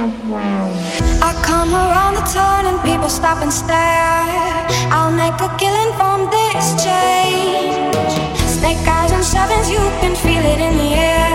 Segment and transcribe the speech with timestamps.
[0.00, 4.66] I come around the turn and people stop and stare.
[4.94, 7.96] I'll make a killing from this change.
[8.46, 11.27] Snake eyes and sevens, you can feel it in the air.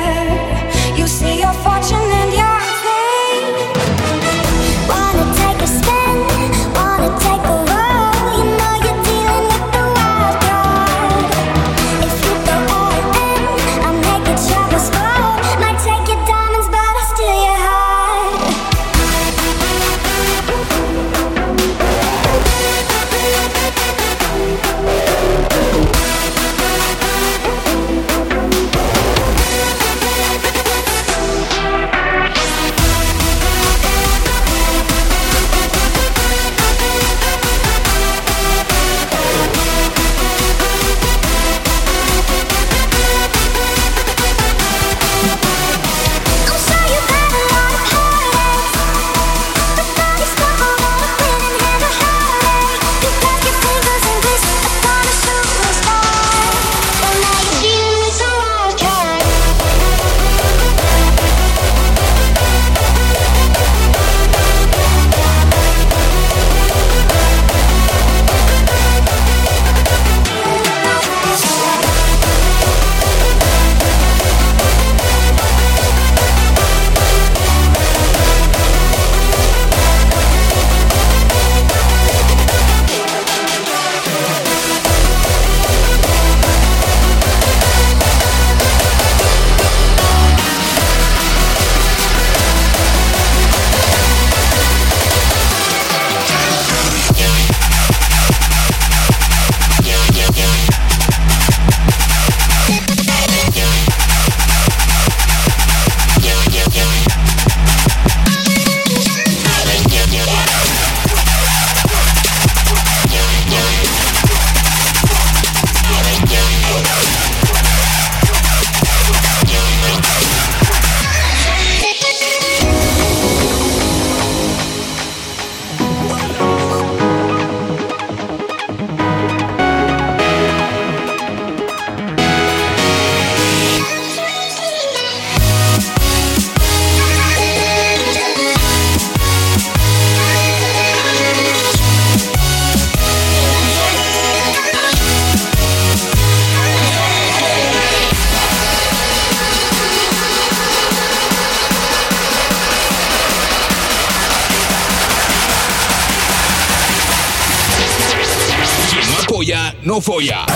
[159.94, 160.53] no folla.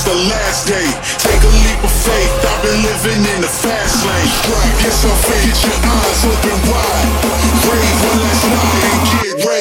[0.00, 0.88] it's the last day.
[1.20, 2.32] Take a leap of faith.
[2.40, 4.30] I've been living in the fast lane.
[4.48, 7.10] Grab yourself in, get your eyes open wide.
[7.68, 9.59] Brave one last night and get ready.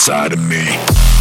[0.00, 1.19] Inside of me.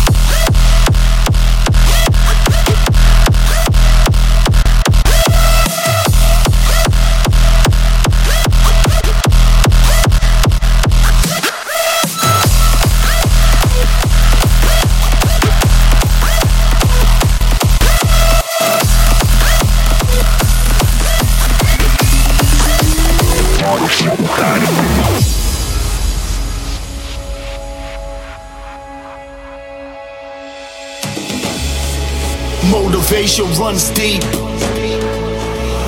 [33.20, 34.22] Motivation runs deep.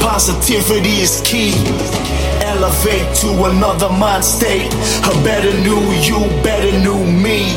[0.03, 1.53] Positivity is key.
[2.43, 4.67] Elevate to another mind state.
[5.07, 7.55] A better new you, better new me.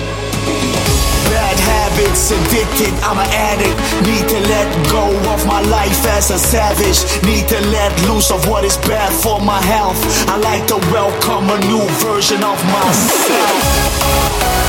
[1.26, 3.74] Bad habits, addicted, I'm an addict.
[4.06, 7.02] Need to let go of my life as a savage.
[7.24, 9.98] Need to let loose of what is bad for my health.
[10.28, 14.63] I like to welcome a new version of myself.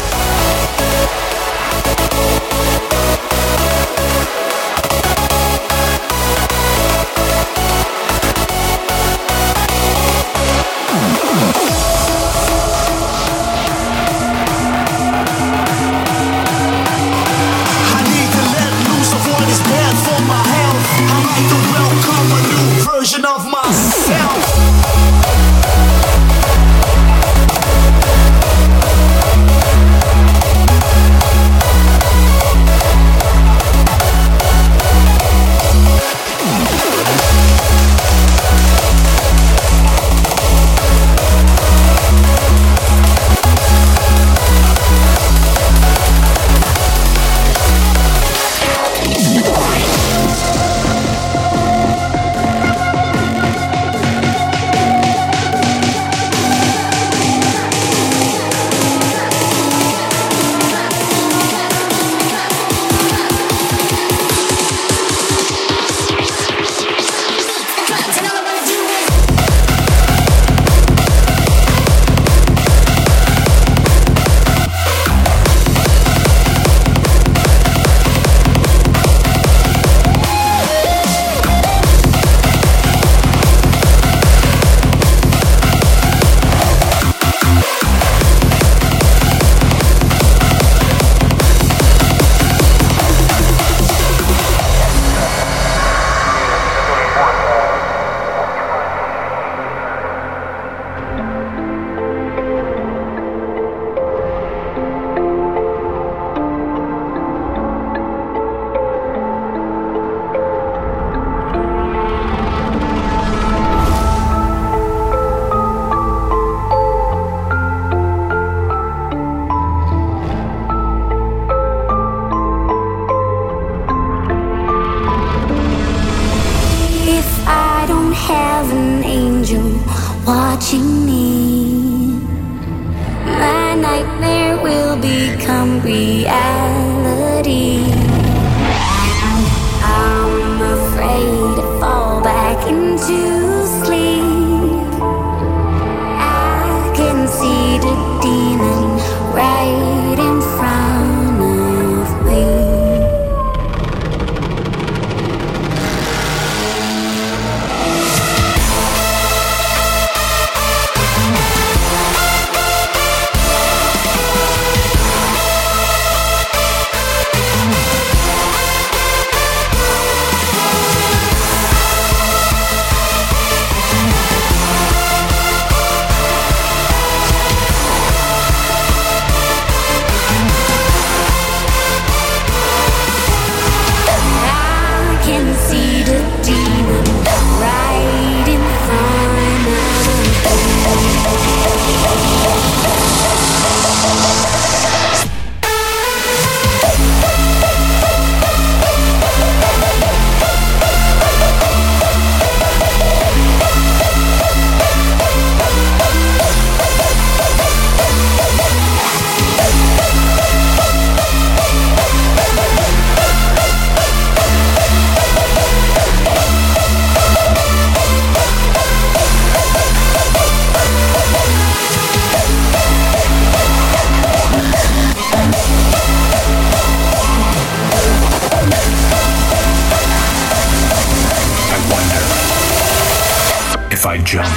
[234.16, 234.48] I jump?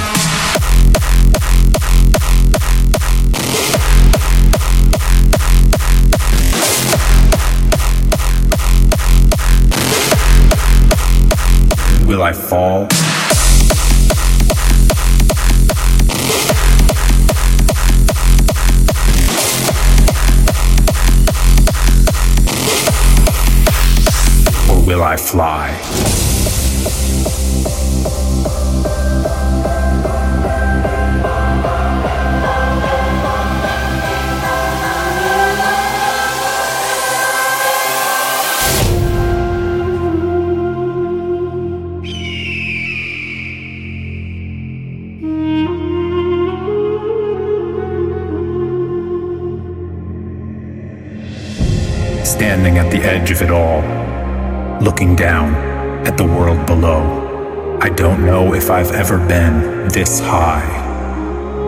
[12.07, 12.87] Will I fall?
[24.69, 26.28] Or will I fly?
[53.09, 53.81] Edge of it all,
[54.81, 55.55] looking down
[56.05, 57.77] at the world below.
[57.81, 60.69] I don't know if I've ever been this high.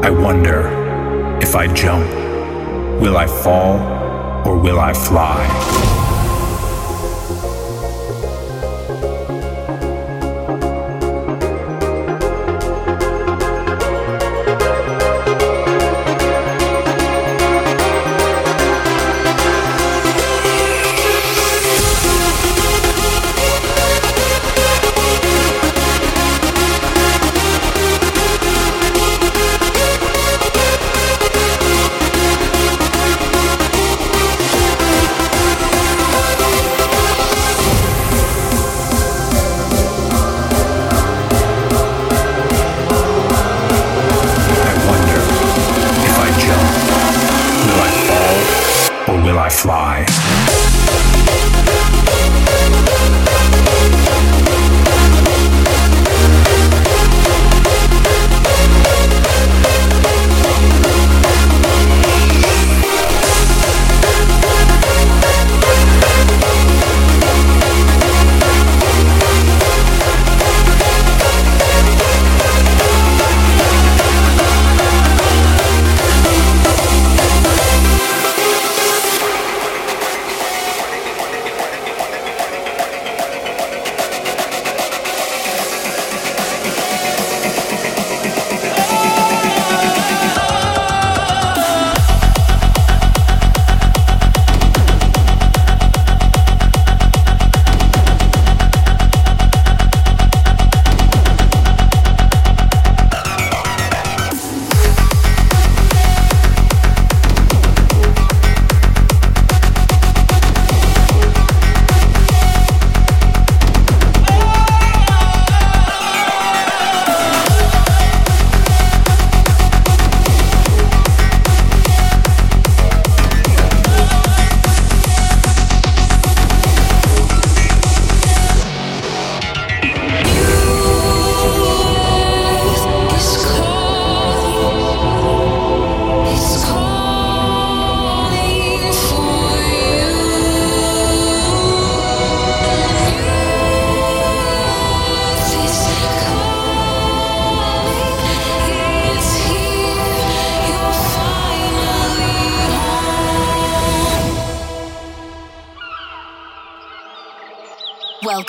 [0.03, 0.67] I wonder
[1.41, 2.07] if I jump,
[3.01, 3.79] will I fall
[4.47, 5.90] or will I fly?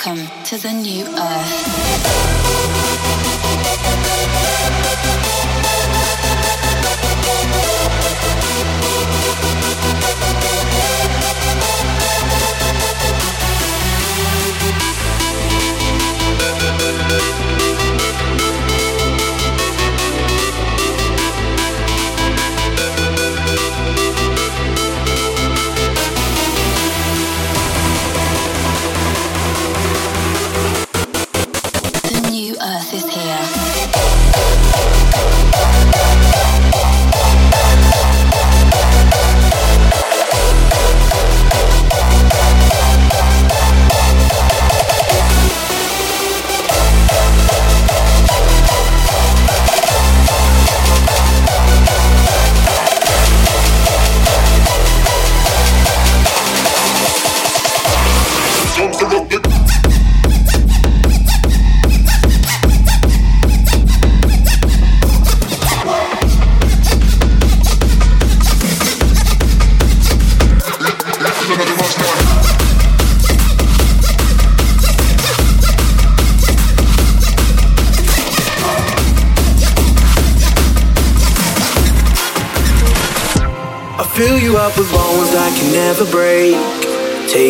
[0.05, 2.53] Welcome to the new earth.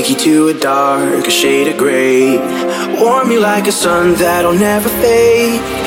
[0.02, 2.37] take you to a darker shade of gray.
[3.00, 5.82] Warm you like a sun that'll never fade.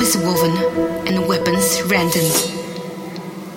[0.00, 0.56] is woven
[1.06, 2.32] and weapons rendered,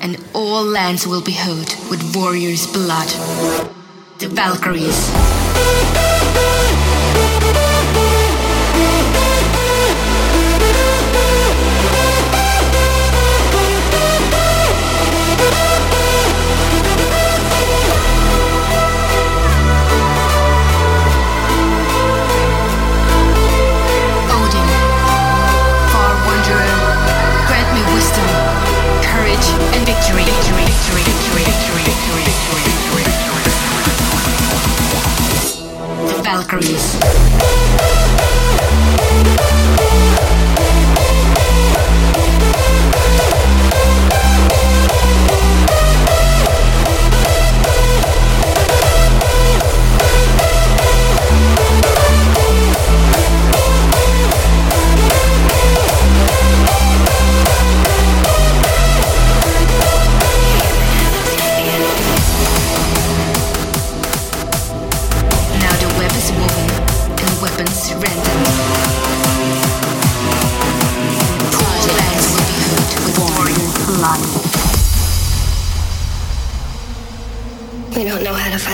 [0.02, 3.08] and all lands will be hoed with warriors' blood.
[4.20, 6.05] The Valkyries.
[36.08, 36.96] The Valkyries.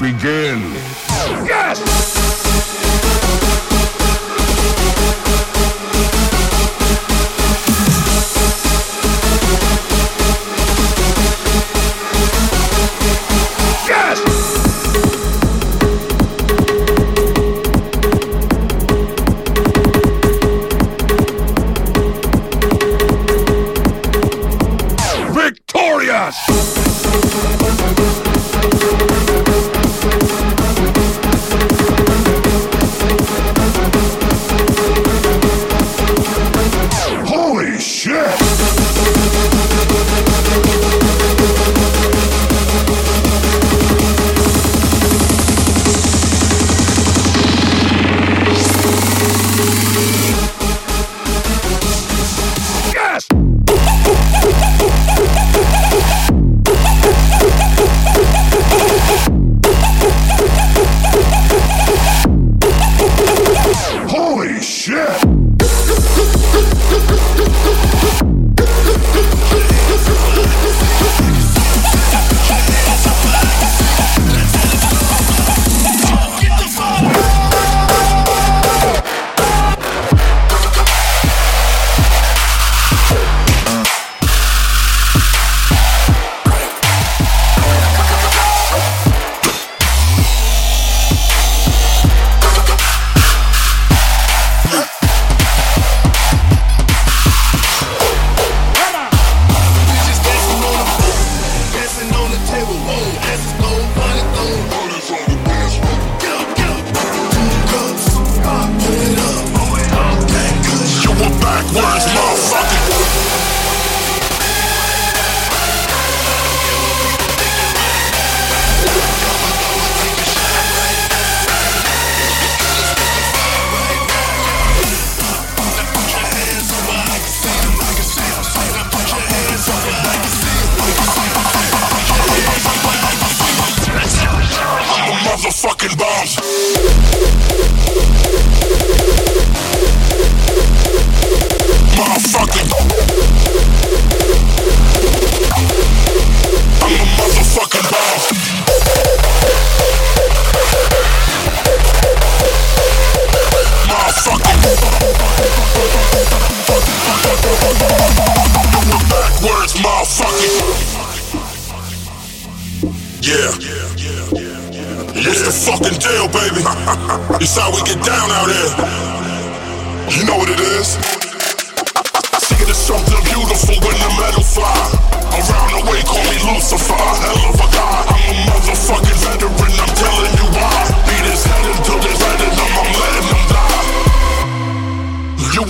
[0.00, 0.39] Brigade.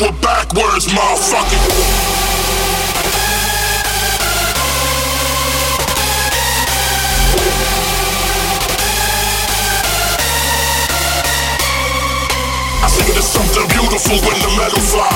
[0.00, 1.60] we're backwards, motherfucker.
[13.20, 15.06] something beautiful when the metal fly.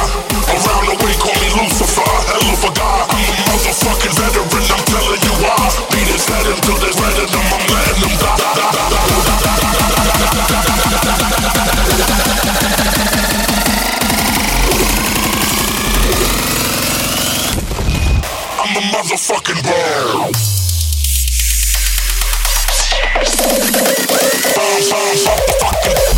[0.52, 3.08] Around the way, call me Lucifer, hell of a guy.
[3.08, 5.56] I'm a motherfucking veteran, I'm telling you why.
[5.90, 8.44] Beat his head until they red in them, I'm letting them die
[18.96, 19.56] I'm the fucking
[25.26, 26.13] motherfucking.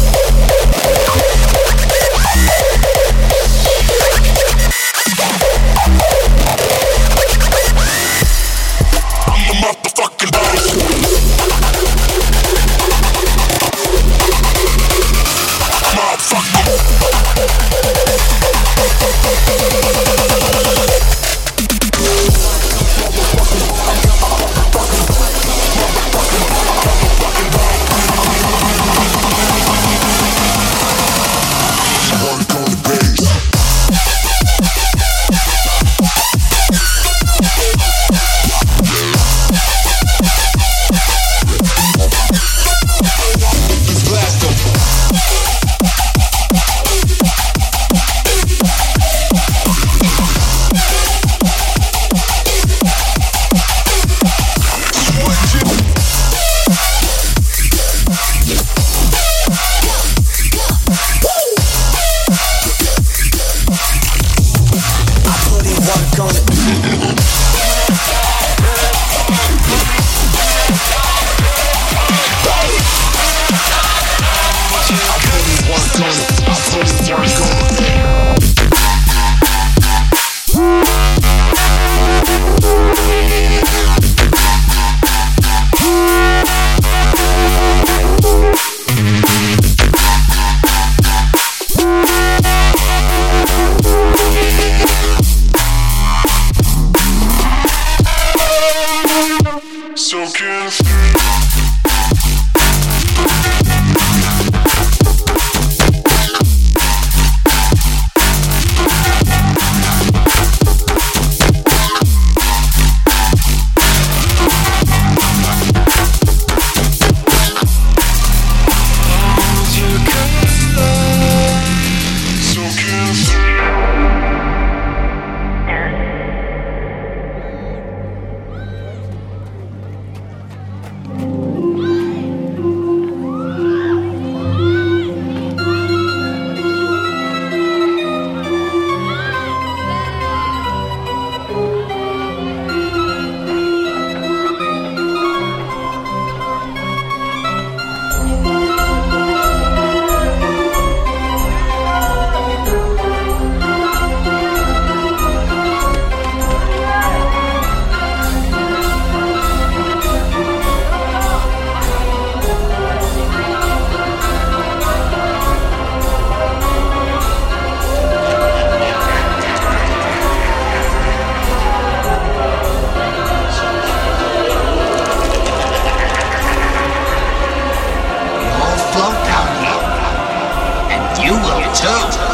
[181.87, 182.26] 자.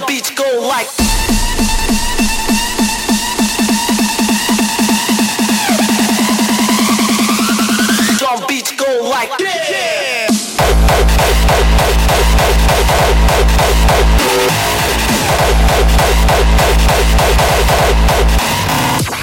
[0.00, 0.88] on beats go like.
[8.18, 9.30] Drum beats go like.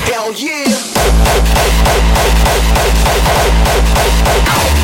[0.08, 0.66] Hell yeah!
[4.48, 4.75] Ow.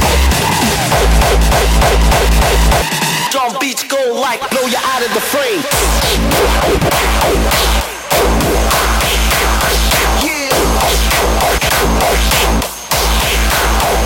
[3.32, 5.62] drum beats go like blow you out of the frame.
[10.22, 10.50] Yeah.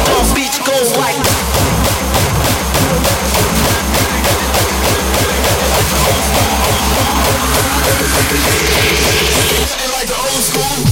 [0.06, 1.16] Drum beats go like.
[9.92, 10.85] like the old school.